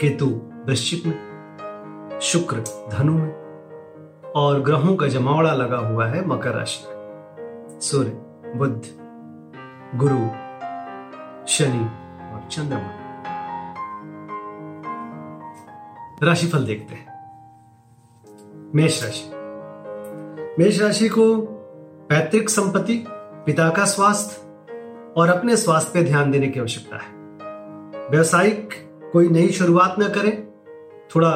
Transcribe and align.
केतु 0.00 0.26
वृश्चिक 0.66 1.06
में, 1.06 1.26
शुक्र 2.22 2.56
धनु 2.92 3.12
में, 3.12 3.46
और 4.36 4.60
ग्रहों 4.60 4.96
का 4.96 5.06
जमावड़ा 5.06 5.52
लगा 5.52 5.78
हुआ 5.78 6.06
है 6.06 6.26
मकर 6.26 6.50
राशि 6.50 6.84
में। 6.88 6.96
सूर्य 7.80 8.10
बुद्ध 8.56 8.82
गुरु, 9.98 10.18
शनि 11.46 11.84
और 12.34 12.48
चंद्रमा। 12.50 13.02
राशिफल 16.22 16.66
देखते 16.66 16.94
हैं। 16.94 17.16
मेष 18.74 19.04
राशि। 19.04 19.30
मेष 20.58 20.82
राशि 20.82 21.08
को 21.08 21.36
पैतृक 22.10 22.48
संपत्ति, 22.48 23.04
पिता 23.10 23.70
का 23.70 23.84
स्वास्थ्य 23.84 24.46
और 25.16 25.28
अपने 25.28 25.56
स्वास्थ्य 25.56 25.90
पर 25.94 26.06
ध्यान 26.08 26.30
देने 26.30 26.48
की 26.48 26.60
आवश्यकता 26.60 26.96
है। 26.96 27.12
व्यवसायिक 28.10 28.85
कोई 29.12 29.28
नई 29.28 29.48
शुरुआत 29.48 29.94
न 29.98 30.08
करें, 30.08 30.46
थोड़ा 31.16 31.30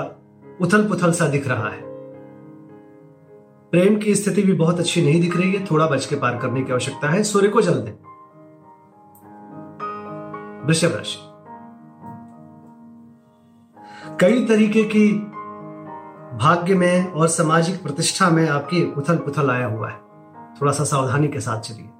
उथल 0.61 0.89
पुथल 0.89 1.13
सा 1.13 1.29
दिख 1.29 1.49
रहा 1.49 1.71
है। 1.71 1.83
प्रेम 3.71 3.97
की 3.97 4.15
स्थिति 4.15 4.43
भी 4.43 4.53
बहुत 4.53 4.79
अच्छी 4.79 5.03
नहीं 5.03 5.21
दिख 5.21 5.37
रही 5.37 5.53
है, 5.55 5.67
थोड़ा 5.67 5.87
बच 5.87 6.07
के 6.07 6.17
पार 6.17 6.39
करने 6.39 6.63
की 6.63 6.73
आवश्यकता 6.73 7.09
है। 7.09 7.23
सूर्य 7.23 7.49
को 7.49 7.61
जल 7.61 7.75
दें। 7.75 7.93
वृषभ 10.67 10.89
राशि। 10.89 11.19
कई 14.21 14.47
तरीके 14.47 14.85
की 14.85 15.13
भाग्य 16.37 16.75
में 16.75 17.13
और 17.13 17.29
सामाजिक 17.29 17.83
प्रतिष्ठा 17.83 18.31
में 18.31 18.49
आपकी 18.49 18.95
उथल 18.97 19.17
पुथल 19.17 19.51
आया 19.51 19.67
हुआ 19.67 19.89
है। 19.89 19.99
थोड़ा 20.63 20.73
सा 20.73 20.85
सावधानी 20.85 21.29
के 21.29 21.41
साथ 21.41 21.61
चलिए। 21.61 21.91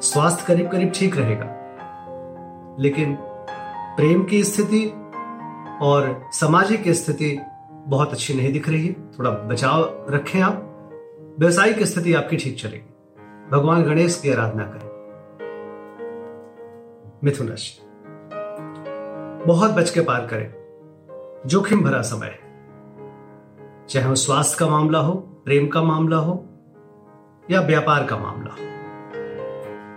स्वास्थ्य 0.00 0.44
करीब 0.46 0.70
करीब 0.70 0.92
ठीक 0.94 1.16
रहेगा। 1.16 1.46
लेकिन 2.78 3.18
प्रेम 3.96 4.24
की 4.24 4.44
स्थिति 4.44 4.88
और 5.82 6.28
सामाजिक 6.32 6.88
स्थिति 6.88 7.40
बहुत 7.72 8.12
अच्छी 8.12 8.34
नहीं 8.34 8.52
दिख 8.52 8.68
रही 8.68 8.86
है। 8.86 8.92
थोड़ा 8.92 9.30
बचाव 9.30 10.06
रखें 10.10 10.40
आप। 10.40 10.68
व्यवसायिक 11.38 11.82
स्थिति 11.82 12.14
आपकी 12.14 12.36
ठीक 12.36 12.58
चलेगी। 12.58 12.94
भगवान 13.52 13.82
गणेश 13.82 14.20
की 14.20 14.32
आराधना 14.32 14.64
करें। 14.64 14.92
मिथुन 17.24 17.48
राशि। 17.48 17.80
बहुत 19.46 19.70
बच 19.70 19.90
के 19.90 20.00
पार 20.00 20.26
करें। 20.26 20.54
जोखिम 21.46 21.84
भरा 21.84 22.02
समय 22.02 22.26
है। 22.26 22.40
चाहे 23.88 24.06
वो 24.06 24.14
स्वास्थ्य 24.14 24.56
का 24.60 24.66
मामला 24.66 24.98
हो, 24.98 25.14
प्रेम 25.44 25.68
का 25.68 25.82
मामला 25.82 26.16
हो, 26.16 26.46
या 27.50 27.60
व्यापार 27.60 28.04
का 28.04 28.16
मामला 28.16 28.50
हो। 28.50 28.72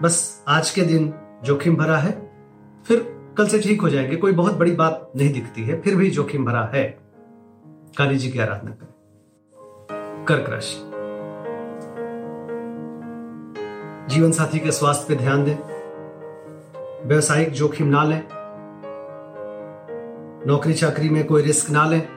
बस 0.03 0.45
आज 0.47 0.71
के 0.71 0.81
दिन 0.81 1.13
जोखिम 1.43 1.75
भरा 1.75 1.97
है, 1.97 2.31
फिर 2.87 3.14
कल 3.37 3.47
से 3.47 3.59
ठीक 3.59 3.81
हो 3.81 3.89
जाएँगे, 3.89 4.15
कोई 4.15 4.31
बहुत 4.31 4.53
बड़ी 4.53 4.71
बात 4.71 5.11
नहीं 5.15 5.33
दिखती 5.33 5.63
है, 5.63 5.81
फिर 5.81 5.95
भी 5.95 6.09
जोखिम 6.09 6.45
भरा 6.45 6.71
है। 6.73 6.99
काली 7.97 8.17
जी 8.17 8.31
की 8.31 8.39
आराधना 8.39 8.71
करें। 8.71 8.95
कर्क 10.25 10.49
राशि। 10.49 10.91
जीवन 14.15 14.31
साथी 14.31 14.59
के 14.59 14.71
स्वास्थ्य 14.71 15.05
पे 15.07 15.15
ध्यान 15.15 15.43
दें। 15.43 15.75
व्यवसायिक 17.07 17.49
जोखिम 17.49 17.87
ना 17.87 18.03
लें। 18.03 18.23
नौकरी 20.47 20.73
चाकरी 20.73 21.09
में 21.09 21.25
कोई 21.25 21.41
रिस्क 21.41 21.69
ना 21.69 21.85
लें। 21.85 22.07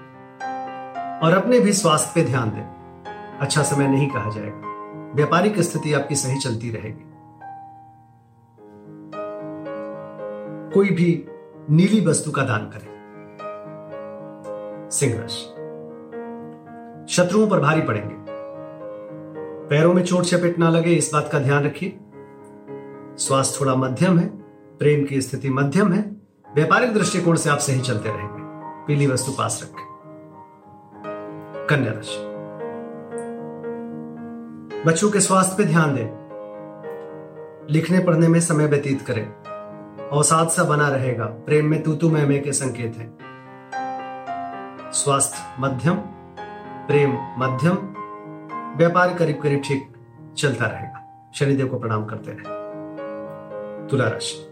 और 1.18 1.34
अपने 1.34 1.60
भी 1.60 1.72
स्वास्थ्य 1.72 2.12
पे 2.14 2.24
ध्यान 2.24 2.50
दें। 2.50 2.78
अच्छा 3.40 3.62
समय 3.62 3.88
नहीं 3.88 4.10
कहा 4.10 4.30
जाएगा। 4.30 4.62
व्यापारिक 5.14 5.60
स्थिति 5.60 5.92
आपकी 5.92 6.14
सही 6.14 6.38
चलती 6.38 6.70
रहेगी। 6.70 7.07
कोई 10.74 10.90
भी 10.90 11.24
नीली 11.70 12.06
वस्तु 12.06 12.30
का 12.30 12.42
दान 12.42 12.60
करें। 12.60 12.98
सिंह 14.90 15.20
राशि 15.20 15.54
शत्रुओं 17.14 17.48
पर 17.48 17.60
भारी 17.60 17.80
पड़ेंगे। 17.80 18.14
पैरों 19.68 19.94
में 19.94 20.04
चोट 20.04 20.24
चपेट 20.24 20.58
ना 20.58 20.68
लगे, 20.68 20.90
इस 20.90 21.10
बात 21.12 21.28
का 21.32 21.38
ध्यान 21.38 21.64
रखिए। 21.64 21.98
स्वास्थ्य 23.16 23.58
थोड़ा 23.60 23.74
मध्यम 23.74 24.18
है, 24.18 24.26
प्रेम 24.78 25.04
की 25.04 25.20
स्थिति 25.20 25.50
मध्यम 25.50 25.92
है, 25.92 26.16
व्यापारिक 26.54 26.94
दृष्टिकोण 26.94 27.36
से 27.36 27.50
आप 27.50 27.58
सही 27.58 27.80
चलते 27.80 28.08
रहेंगे। 28.08 28.42
पीली 28.86 29.06
वस्तु 29.06 29.32
पास 29.32 29.60
रखें। 29.62 29.88
कन्या 31.70 31.92
राशि। 31.92 32.28
बच्चों 34.86 35.10
के 35.10 35.20
स्वास्थ्य 35.20 35.62
पर 35.62 35.68
ध्यान 35.68 35.94
दें। 35.94 36.28
लिखने 37.70 37.98
पढ़ने 37.98 38.28
में 38.28 38.40
समय 38.40 38.66
व्यतीत 38.66 39.02
करें। 39.02 39.32
अवसाद 40.12 40.48
सा 40.48 40.64
बना 40.64 40.88
रहेगा। 40.88 41.24
प्रेम 41.24 41.66
में 41.66 41.82
तूतु 41.82 42.08
मैमे 42.08 42.38
के 42.38 42.52
संकेत 42.52 42.96
हैं। 42.96 43.18
स्वास्थ्य 44.92 45.38
मध्यम, 45.60 45.94
प्रेम 46.86 47.10
मध्यम, 47.38 47.74
व्यापार 48.76 49.14
करीब 49.14 49.42
करीब 49.42 49.62
ठीक 49.64 49.92
चलता 50.36 50.66
रहेगा। 50.66 51.30
शनिदेव 51.34 51.68
को 51.68 51.78
प्रणाम 51.78 52.04
करते 52.04 52.30
रहे। 52.30 52.42
तुला 53.88 54.08
राशि। 54.08 54.44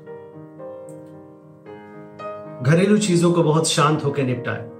घरेलू 2.71 2.99
चीज़ों 2.99 3.33
को 3.33 3.43
बहुत 3.43 3.69
शांत 3.69 4.05
होकर 4.05 4.22
निपटाए। 4.22 4.71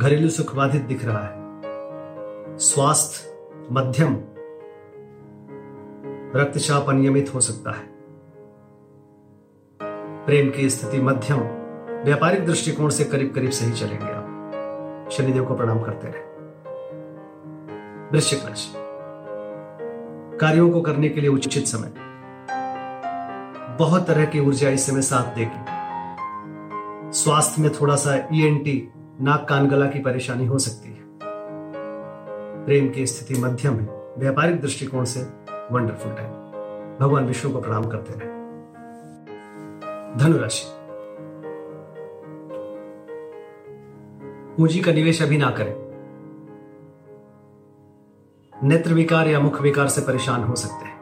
घरेलू 0.00 0.28
सुख 0.28 0.54
बाधित 0.54 0.82
दिख 0.82 1.04
रहा 1.04 1.24
है। 1.24 1.34
स्वास्थ्य 2.58 3.38
मध्यम, 3.72 4.16
रक्तचाप 6.40 6.88
अनियमित 6.88 7.34
हो 7.34 7.40
सकता 7.40 7.70
है। 7.70 7.91
प्रेम 10.26 10.50
की 10.50 10.70
स्थिति 10.70 10.98
मध्यम, 10.98 11.38
व्यापारिक 12.04 12.46
दृष्टिकोण 12.46 12.88
से 12.88 13.04
करीब 13.04 13.32
करीब 13.34 13.50
सही 13.50 13.72
चलेंगे 13.72 14.04
आप। 14.04 15.08
शनिदेव 15.12 15.44
को 15.44 15.54
प्रणाम 15.54 15.80
करते 15.80 16.08
रहे। 16.08 16.22
वृश्चिक 18.12 18.38
राशि। 18.46 18.72
कार्यों 20.38 20.70
को 20.70 20.80
करने 20.80 21.08
के 21.08 21.20
लिए 21.20 21.30
उचित 21.30 21.66
समय। 21.66 21.92
बहुत 23.78 24.06
तरह 24.06 24.24
की 24.24 24.40
ऊर्जा 24.40 24.68
इस 24.68 24.86
समय 24.86 25.02
साथ 25.02 25.34
देगी। 25.34 25.64
स्वास्थ्य 27.12 27.62
में 27.62 27.70
थोड़ा 27.72 27.96
सा 27.96 28.28
ईएनटी 28.32 28.92
नाक 29.20 29.46
कान 29.48 29.68
गला 29.68 29.86
की 29.86 29.98
परेशानी 29.98 30.46
हो 30.46 30.58
सकती 30.58 30.88
है। 30.88 31.04
प्रेम 32.66 32.90
की 32.90 33.06
स्थिति 33.06 33.42
मध्यम 33.42 33.74
है, 33.74 33.88
व्यापारिक 34.18 34.60
दृष्टिकोण 34.60 35.04
से 35.04 35.20
वंडरफुल 35.72 36.12
टाइम 36.12 36.30
भगवान 37.00 37.24
विष्णु 37.24 37.52
को 37.52 37.60
प्रणाम 37.60 37.84
करते 37.84 38.18
रहे। 38.18 38.41
धनुराशि। 40.16 40.82
पूंजी 44.56 44.80
का 44.80 44.92
निवेश 44.92 45.22
अभी 45.22 45.38
ना 45.38 45.50
करें। 45.50 45.82
नेत्र 48.62 48.94
विकार 48.94 49.28
या 49.28 49.40
मुख 49.40 49.62
विकार 49.62 49.88
से 49.88 50.00
परेशान 50.00 50.44
हो 50.44 50.54
सकते 50.54 50.84
हैं। 50.84 51.00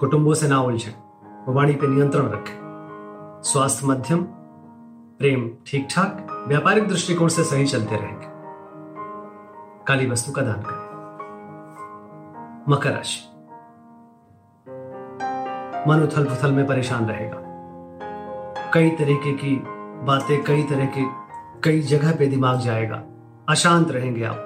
कुटुंबों 0.00 0.34
से 0.34 0.48
ना 0.48 0.60
उलझे, 0.60 0.94
वाणी 1.48 1.74
पे 1.74 1.86
नियंत्रण 1.86 2.26
रखें। 2.26 2.64
स्वास्थ्य 3.44 3.86
मध्यम, 3.86 4.22
प्रेम 5.18 5.56
ठीक 5.66 5.88
ठाक 5.90 6.44
व्यापारिक 6.48 6.88
दृष्टिकोण 6.88 7.28
से 7.28 7.44
सही 7.44 7.66
चलते 7.66 7.96
रहेंगे 7.96 8.26
काली 9.84 10.10
वस्तु 10.10 10.32
का 10.32 10.42
दान 10.42 10.62
करें। 10.62 10.84
मकर 12.68 12.90
राशि। 12.90 13.30
मन 15.90 16.00
उथल 16.02 16.24
पुथल 16.24 16.52
में 16.52 16.66
परेशान 16.66 17.06
रहेगा। 17.06 17.53
कई 18.74 18.90
तरीके 18.90 19.32
की 19.32 19.62
बातें, 20.04 20.44
कई 20.44 20.62
तरह 20.62 20.86
के, 20.86 21.02
कई 21.60 21.80
जगह 21.80 22.12
पे 22.12 22.26
दिमाग 22.26 22.58
जाएगा। 22.58 23.02
अशांत 23.48 23.90
रहेंगे 23.90 24.24
आप। 24.24 24.36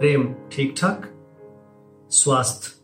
प्रेम 0.00 0.34
ठीक 0.52 0.74
ठाक 0.80 1.08
स्वास्थ्य। 2.10 2.82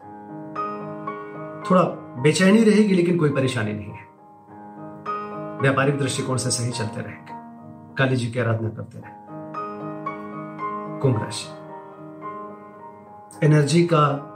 थोड़ा 1.71 1.83
बेचैनी 2.23 2.65
रहेगी, 2.65 2.95
लेकिन 2.95 3.19
कोई 3.19 3.31
परेशानी 3.31 3.73
नहीं 3.73 3.91
है। 3.91 4.07
व्यापारिक 5.61 5.99
दृष्टिकोण 5.99 6.37
से 6.37 6.51
सही 6.51 6.71
चलते 6.71 7.01
रहेंगे। 7.01 7.33
काली 7.95 8.17
जी 8.17 8.27
की 8.27 8.39
आराधना 8.39 8.69
करते 8.69 8.99
रहे। 8.99 9.13
कुंभ 11.01 11.23
राशि। 11.23 11.49
एनर्जी 13.47 13.89
का 13.93 14.33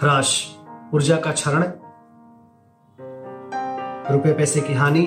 ह्रास, 0.00 0.60
ऊर्जा 0.94 1.16
का 1.16 1.32
क्षरण 1.32 1.64
रुपए 4.10 4.32
पैसे 4.32 4.60
की 4.60 4.74
हानि 4.74 5.06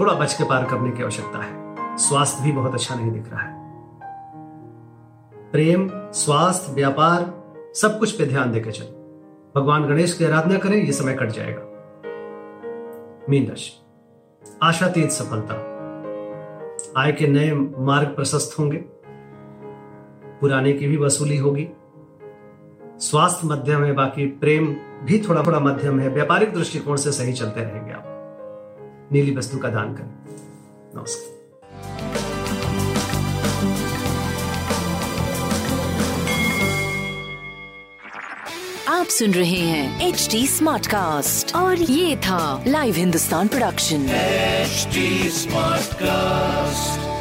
थोड़ा 0.00 0.14
बच 0.14 0.34
के 0.34 0.44
पार 0.44 0.64
करने 0.64 0.90
की 0.90 1.02
आवश्यकता 1.02 1.42
है। 1.42 1.76
स्वास्थ्य 1.96 2.44
भी 2.44 2.52
बहुत 2.52 2.74
अच्छा 2.74 2.94
नहीं 2.94 3.10
दिख 3.10 3.30
रहा 3.32 3.40
है। 3.40 3.72
प्रेम, 5.50 5.90
स्वास्थ्य, 5.94 6.72
व्यापार, 6.72 7.44
सब 7.74 7.98
कुछ 7.98 8.18
पे 8.18 8.26
ध्यान 8.26 8.52
देकर 8.52 8.70
चलो। 8.70 8.96
भगवान 9.56 9.86
गणेश 9.86 10.12
की 10.12 10.24
आराधना 10.24 10.58
करें 10.58 10.76
यह 10.76 10.92
समय 10.92 11.14
कट 11.14 11.26
जाएगा। 11.26 11.60
मीन 13.30 13.48
राशि। 13.48 13.80
आशातीत 14.62 15.10
सफलता। 15.10 15.54
आय 16.96 17.12
के 17.12 17.26
नए 17.26 17.52
मार्ग 17.78 18.08
प्रशस्त 18.08 18.58
होंगे। 18.58 18.76
पुराने 20.40 20.72
की 20.72 20.86
भी 20.86 20.96
वसूली 20.96 21.36
होगी। 21.36 21.68
स्वास्थ्य 22.98 23.48
मध्यम 23.48 23.84
है 23.84 23.92
बाकी 23.92 24.26
प्रेम 24.26 24.76
भी 25.04 25.18
थोड़ा 25.28 25.42
थोड़ा 25.42 25.60
मध्यम 25.60 26.00
है 26.00 26.08
व्यापारिक 26.08 26.54
दृष्टिकोण 26.54 26.96
से 26.96 27.12
सही 27.12 27.32
चलते 27.32 27.60
रहेंगे 27.60 27.92
आप। 27.92 29.08
नीली 29.12 29.36
वस्तु 29.36 29.58
का 29.58 29.68
दान 29.68 29.94
करें। 29.94 30.14
नमस्कार। 30.96 31.36
आप 38.88 39.06
सुन 39.06 39.30
रहे 39.30 39.58
हैं 39.58 40.08
एच 40.08 40.28
डी 40.30 40.46
स्मार्ट 40.46 40.86
कास्ट 40.86 41.56
और 41.56 41.76
ये 41.76 42.16
था 42.16 42.64
Live 42.66 42.94
Hindustan 42.94 43.48
production 43.48 44.06
H 44.08 44.88
smart 45.32 45.82
Smartcast. 45.82 47.15